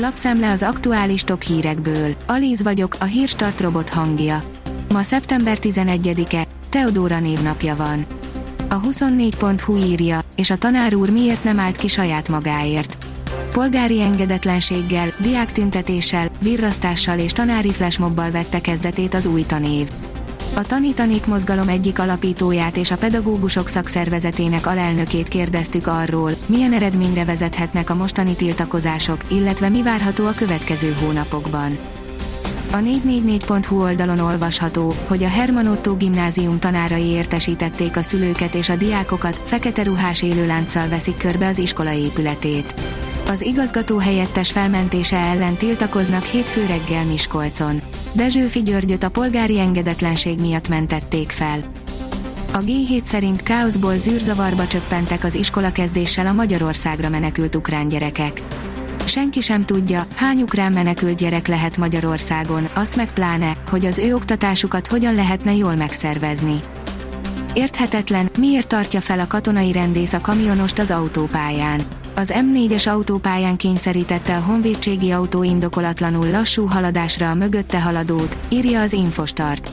Lapszemle 0.00 0.50
az 0.50 0.62
aktuális 0.62 1.22
top 1.22 1.42
hírekből. 1.42 2.14
Alíz 2.26 2.62
vagyok, 2.62 2.96
a 3.00 3.04
hírstart 3.04 3.60
robot 3.60 3.88
hangja. 3.88 4.42
Ma 4.92 5.02
szeptember 5.02 5.58
11-e, 5.60 6.46
Teodóra 6.68 7.20
névnapja 7.20 7.76
van. 7.76 8.06
A 8.68 8.80
24.hu 8.80 9.76
írja, 9.76 10.20
és 10.36 10.50
a 10.50 10.56
tanár 10.56 10.94
úr 10.94 11.10
miért 11.10 11.44
nem 11.44 11.58
állt 11.58 11.76
ki 11.76 11.88
saját 11.88 12.28
magáért. 12.28 12.98
Polgári 13.52 14.00
engedetlenséggel, 14.00 15.12
diáktüntetéssel, 15.18 16.28
virrasztással 16.40 17.18
és 17.18 17.32
tanári 17.32 17.72
flashmobbal 17.72 18.30
vette 18.30 18.60
kezdetét 18.60 19.14
az 19.14 19.26
új 19.26 19.42
tanév. 19.42 19.88
A 20.58 20.62
Tanítanék 20.62 21.26
mozgalom 21.26 21.68
egyik 21.68 21.98
alapítóját 21.98 22.76
és 22.76 22.90
a 22.90 22.96
pedagógusok 22.96 23.68
szakszervezetének 23.68 24.66
alelnökét 24.66 25.28
kérdeztük 25.28 25.86
arról, 25.86 26.32
milyen 26.46 26.72
eredményre 26.72 27.24
vezethetnek 27.24 27.90
a 27.90 27.94
mostani 27.94 28.34
tiltakozások, 28.34 29.20
illetve 29.30 29.68
mi 29.68 29.82
várható 29.82 30.26
a 30.26 30.32
következő 30.36 30.96
hónapokban. 31.00 31.78
A 32.72 32.76
444.hu 32.76 33.80
oldalon 33.80 34.18
olvasható, 34.18 34.94
hogy 35.06 35.22
a 35.22 35.28
Herman 35.28 35.66
Otto 35.66 35.96
gimnázium 35.96 36.58
tanárai 36.58 37.06
értesítették 37.06 37.96
a 37.96 38.02
szülőket 38.02 38.54
és 38.54 38.68
a 38.68 38.76
diákokat, 38.76 39.40
fekete 39.44 39.82
ruhás 39.82 40.22
élőlánccal 40.22 40.88
veszik 40.88 41.16
körbe 41.16 41.46
az 41.46 41.58
iskola 41.58 41.92
épületét. 41.92 42.74
Az 43.28 43.42
igazgató 43.42 43.98
helyettes 43.98 44.52
felmentése 44.52 45.16
ellen 45.16 45.56
tiltakoznak 45.56 46.22
hétfő 46.22 46.66
reggel 46.66 47.04
Miskolcon. 47.04 47.80
Dezsőfi 48.12 48.62
Györgyöt 48.62 49.02
a 49.02 49.08
polgári 49.08 49.58
engedetlenség 49.58 50.40
miatt 50.40 50.68
mentették 50.68 51.30
fel. 51.30 51.58
A 52.52 52.58
G7 52.58 53.04
szerint 53.04 53.42
káoszból 53.42 53.98
zűrzavarba 53.98 54.66
csöppentek 54.66 55.24
az 55.24 55.34
iskola 55.34 55.72
kezdéssel 55.72 56.26
a 56.26 56.32
Magyarországra 56.32 57.08
menekült 57.08 57.54
ukrán 57.54 57.88
gyerekek. 57.88 58.42
Senki 59.04 59.40
sem 59.40 59.64
tudja, 59.64 60.06
hány 60.16 60.42
ukrán 60.42 60.72
menekült 60.72 61.16
gyerek 61.16 61.46
lehet 61.46 61.76
Magyarországon, 61.76 62.68
azt 62.74 62.96
meg 62.96 63.12
pláne, 63.12 63.52
hogy 63.70 63.86
az 63.86 63.98
ő 63.98 64.14
oktatásukat 64.14 64.86
hogyan 64.86 65.14
lehetne 65.14 65.54
jól 65.54 65.74
megszervezni. 65.74 66.60
Érthetetlen, 67.58 68.30
miért 68.38 68.68
tartja 68.68 69.00
fel 69.00 69.18
a 69.18 69.26
katonai 69.26 69.72
rendész 69.72 70.12
a 70.12 70.20
kamionost 70.20 70.78
az 70.78 70.90
autópályán 70.90 71.80
az 72.18 72.32
M4-es 72.34 72.88
autópályán 72.88 73.56
kényszerítette 73.56 74.36
a 74.36 74.40
honvédségi 74.40 75.10
autó 75.10 75.42
indokolatlanul 75.42 76.30
lassú 76.30 76.66
haladásra 76.66 77.30
a 77.30 77.34
mögötte 77.34 77.80
haladót, 77.80 78.38
írja 78.48 78.80
az 78.80 78.92
Infostart. 78.92 79.68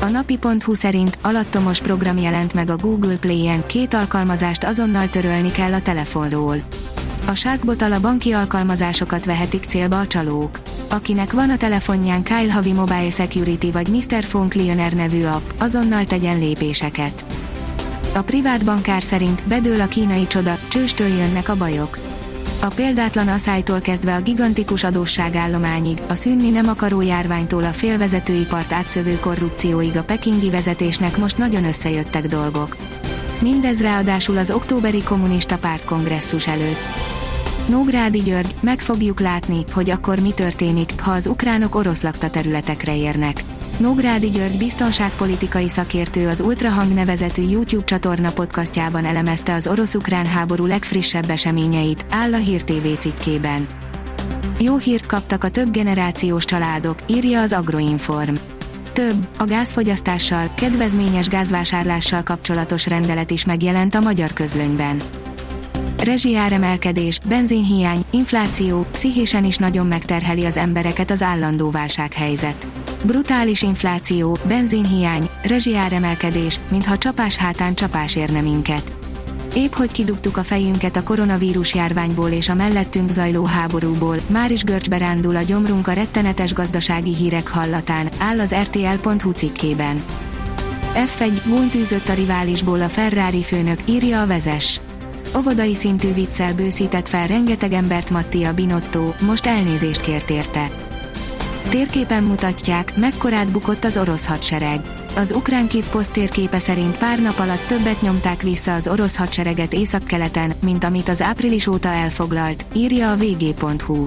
A 0.00 0.06
napi.hu 0.06 0.74
szerint 0.74 1.18
alattomos 1.22 1.80
program 1.80 2.18
jelent 2.18 2.54
meg 2.54 2.70
a 2.70 2.76
Google 2.76 3.16
Play-en, 3.16 3.66
két 3.66 3.94
alkalmazást 3.94 4.64
azonnal 4.64 5.08
törölni 5.08 5.50
kell 5.50 5.72
a 5.72 5.82
telefonról. 5.82 6.56
A 7.26 7.34
Sharkbot 7.34 7.82
a 7.82 8.00
banki 8.00 8.32
alkalmazásokat 8.32 9.24
vehetik 9.24 9.64
célba 9.64 9.98
a 9.98 10.06
csalók. 10.06 10.60
Akinek 10.92 11.32
van 11.32 11.50
a 11.50 11.56
telefonján 11.56 12.22
Kyle 12.22 12.52
Havi 12.52 12.72
Mobile 12.72 13.10
Security 13.10 13.70
vagy 13.72 13.88
Mr. 13.88 14.24
Phone 14.24 14.48
Cleaner 14.48 14.92
nevű 14.92 15.24
app, 15.24 15.50
azonnal 15.58 16.04
tegyen 16.04 16.38
lépéseket. 16.38 17.24
A 18.14 18.22
privát 18.22 18.64
bankár 18.64 19.02
szerint 19.02 19.42
bedől 19.44 19.80
a 19.80 19.86
kínai 19.86 20.26
csoda, 20.26 20.58
csőstől 20.68 21.06
jönnek 21.06 21.48
a 21.48 21.56
bajok. 21.56 21.98
A 22.60 22.66
példátlan 22.66 23.28
asszálytól 23.28 23.80
kezdve 23.80 24.14
a 24.14 24.20
gigantikus 24.20 24.84
adósságállományig, 24.84 25.98
a 26.08 26.14
szűnni 26.14 26.50
nem 26.50 26.68
akaró 26.68 27.00
járványtól 27.00 27.62
a 27.62 27.72
félvezetőipart 27.72 28.72
átszövő 28.72 29.18
korrupcióig 29.20 29.96
a 29.96 30.04
pekingi 30.04 30.50
vezetésnek 30.50 31.16
most 31.16 31.38
nagyon 31.38 31.64
összejöttek 31.64 32.26
dolgok. 32.26 32.76
Mindez 33.40 33.80
ráadásul 33.80 34.36
az 34.36 34.50
októberi 34.50 35.02
kommunista 35.02 35.58
pártkongresszus 35.58 36.46
előtt. 36.46 37.11
Nógrádi 37.68 38.18
György, 38.18 38.54
meg 38.60 38.80
fogjuk 38.80 39.20
látni, 39.20 39.64
hogy 39.72 39.90
akkor 39.90 40.18
mi 40.20 40.30
történik, 40.30 41.00
ha 41.00 41.10
az 41.10 41.26
ukránok 41.26 41.74
orosz 41.74 42.02
lakta 42.02 42.30
területekre 42.30 42.96
érnek. 42.96 43.44
Nógrádi 43.76 44.30
György 44.30 44.58
biztonságpolitikai 44.58 45.68
szakértő 45.68 46.28
az 46.28 46.40
Ultrahang 46.40 46.94
nevezetű 46.94 47.42
YouTube 47.42 47.84
csatorna 47.84 48.30
podcastjában 48.30 49.04
elemezte 49.04 49.54
az 49.54 49.66
orosz-ukrán 49.66 50.26
háború 50.26 50.66
legfrissebb 50.66 51.30
eseményeit, 51.30 52.04
áll 52.10 52.32
a 52.32 52.36
Hír 52.36 52.62
TV 52.62 52.98
cikkében. 52.98 53.66
Jó 54.60 54.76
hírt 54.76 55.06
kaptak 55.06 55.44
a 55.44 55.48
több 55.48 55.70
generációs 55.70 56.44
családok, 56.44 56.98
írja 57.06 57.40
az 57.40 57.52
Agroinform. 57.52 58.34
Több, 58.92 59.28
a 59.38 59.44
gázfogyasztással, 59.44 60.50
kedvezményes 60.54 61.28
gázvásárlással 61.28 62.22
kapcsolatos 62.22 62.86
rendelet 62.86 63.30
is 63.30 63.44
megjelent 63.44 63.94
a 63.94 64.00
magyar 64.00 64.32
közlönyben. 64.32 65.00
Rezsiáremelkedés, 66.02 67.18
benzinhiány, 67.28 68.04
infláció, 68.10 68.86
pszichésen 68.92 69.44
is 69.44 69.56
nagyon 69.56 69.86
megterheli 69.86 70.44
az 70.44 70.56
embereket 70.56 71.10
az 71.10 71.22
állandó 71.22 71.70
válsághelyzet. 71.70 72.68
Brutális 73.02 73.62
infláció, 73.62 74.38
benzinhiány, 74.48 75.28
rezsiáremelkedés, 75.42 76.60
mintha 76.70 76.98
csapás 76.98 77.36
hátán 77.36 77.74
csapás 77.74 78.16
érne 78.16 78.40
minket. 78.40 78.92
Épp 79.54 79.72
hogy 79.72 79.92
kidugtuk 79.92 80.36
a 80.36 80.42
fejünket 80.42 80.96
a 80.96 81.02
koronavírus 81.02 81.74
járványból 81.74 82.30
és 82.30 82.48
a 82.48 82.54
mellettünk 82.54 83.10
zajló 83.10 83.44
háborúból, 83.44 84.16
már 84.26 84.50
is 84.50 84.64
görcsbe 84.64 84.98
rándul 84.98 85.36
a 85.36 85.42
gyomrunk 85.42 85.88
a 85.88 85.92
rettenetes 85.92 86.52
gazdasági 86.52 87.14
hírek 87.14 87.48
hallatán, 87.48 88.08
áll 88.18 88.40
az 88.40 88.54
RTL.hu 88.54 89.30
cikkében. 89.30 90.04
F1 90.94 91.40
gúntűzött 91.46 92.08
a 92.08 92.14
riválisból 92.14 92.80
a 92.80 92.88
Ferrari 92.88 93.42
főnök, 93.42 93.78
írja 93.88 94.20
a 94.20 94.26
vezes. 94.26 94.80
Ovodai 95.34 95.74
szintű 95.74 96.12
viccel 96.12 96.54
bőszített 96.54 97.08
fel 97.08 97.26
rengeteg 97.26 97.72
embert 97.72 98.10
Mattia 98.10 98.54
Binotto, 98.54 99.12
most 99.20 99.46
elnézést 99.46 100.00
kért 100.00 100.30
érte. 100.30 100.70
Térképen 101.68 102.22
mutatják, 102.22 102.96
mekkorát 102.96 103.52
bukott 103.52 103.84
az 103.84 103.96
orosz 103.96 104.26
hadsereg. 104.26 104.80
Az 105.16 105.32
ukrán 105.32 105.68
Kivpost 105.68 106.12
térképe 106.12 106.58
szerint 106.58 106.98
pár 106.98 107.20
nap 107.20 107.38
alatt 107.38 107.66
többet 107.66 108.02
nyomták 108.02 108.42
vissza 108.42 108.74
az 108.74 108.88
orosz 108.88 109.16
hadsereget 109.16 109.72
északkeleten, 109.72 110.52
mint 110.60 110.84
amit 110.84 111.08
az 111.08 111.22
április 111.22 111.66
óta 111.66 111.88
elfoglalt, 111.88 112.64
írja 112.74 113.10
a 113.10 113.16
vg.hu. 113.16 114.06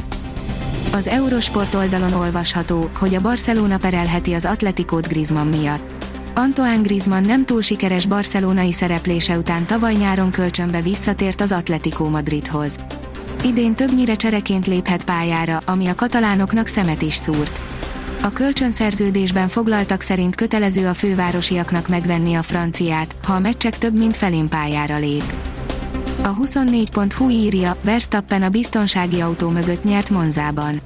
Az 0.94 1.08
Eurosport 1.08 1.76
oldalon 1.76 2.14
olvasható, 2.14 2.90
hogy 3.00 3.16
a 3.16 3.22
Barcelona 3.22 3.78
perelheti 3.78 4.34
az 4.34 4.46
Atletikót 4.46 5.08
Griezmann 5.08 5.48
miatt. 5.48 6.05
Antoine 6.38 6.82
Griezmann 6.82 7.26
nem 7.26 7.46
túl 7.46 7.62
sikeres 7.62 8.06
barcelonai 8.06 8.72
szereplése 8.72 9.38
után 9.38 9.68
tavaly 9.68 9.94
nyáron 9.94 10.32
kölcsönbe 10.32 10.82
visszatért 10.82 11.42
az 11.42 11.52
Atletico 11.52 12.10
Madridhoz. 12.10 12.80
Idén 13.44 13.76
többnyire 13.76 14.16
csereként 14.16 14.68
léphet 14.68 15.04
pályára, 15.04 15.62
ami 15.66 15.88
a 15.88 15.96
katalánoknak 15.96 16.68
szemet 16.68 17.02
is 17.02 17.14
szúrt. 17.14 17.62
A 18.22 18.30
kölcsönszerződésben 18.30 19.48
foglaltak 19.48 20.02
szerint 20.02 20.36
kötelező 20.36 20.88
a 20.88 20.94
fővárosiaknak 20.94 21.88
megvenni 21.88 22.34
a 22.34 22.44
franciát, 22.44 23.16
ha 23.24 23.34
a 23.34 23.40
meccsek 23.40 23.78
több 23.78 23.98
mint 23.98 24.18
felén 24.18 24.48
pályára 24.48 24.98
lép. 24.98 25.34
A 26.24 26.36
24.hu 26.36 27.30
írja, 27.30 27.76
Verstappen 27.82 28.42
a 28.42 28.50
biztonsági 28.50 29.22
autó 29.22 29.50
mögött 29.50 29.84
nyert 29.84 30.10
Monzában. 30.10 30.82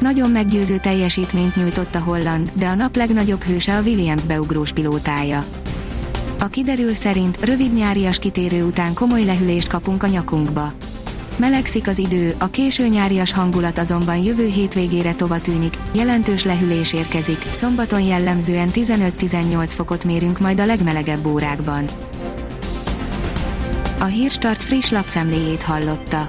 Nagyon 0.00 0.30
meggyőző 0.30 0.78
teljesítményt 0.78 1.56
nyújtott 1.56 1.94
a 1.94 1.98
holland, 1.98 2.50
de 2.52 2.66
a 2.66 2.74
nap 2.74 2.96
legnagyobb 2.96 3.42
hőse 3.42 3.76
a 3.76 3.80
Williams 3.80 4.26
beugrós 4.26 4.72
pilótája. 4.72 5.44
A 6.38 6.46
kiderül 6.46 6.94
szerint 6.94 7.44
rövid 7.44 7.74
nyárias 7.74 8.18
kitérő 8.18 8.64
után 8.64 8.94
komoly 8.94 9.24
lehűlést 9.24 9.68
kapunk 9.68 10.02
a 10.02 10.06
nyakunkba. 10.06 10.72
Melegszik 11.36 11.88
az 11.88 11.98
idő, 11.98 12.34
a 12.38 12.50
késő 12.50 12.86
nyárias 12.86 13.32
hangulat 13.32 13.78
azonban 13.78 14.16
jövő 14.16 14.46
hétvégére 14.46 15.14
tova 15.14 15.40
tűnik, 15.40 15.74
jelentős 15.92 16.44
lehűlés 16.44 16.92
érkezik, 16.92 17.46
szombaton 17.50 18.00
jellemzően 18.00 18.70
15-18 18.72 19.64
fokot 19.68 20.04
mérünk 20.04 20.38
majd 20.38 20.60
a 20.60 20.66
legmelegebb 20.66 21.26
órákban. 21.26 21.84
A 23.98 24.04
Hírstart 24.04 24.62
friss 24.62 24.90
lapszemléjét 24.90 25.62
hallotta. 25.62 26.28